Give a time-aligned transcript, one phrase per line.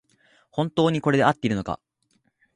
[0.49, 1.79] 本当にこれであっているのか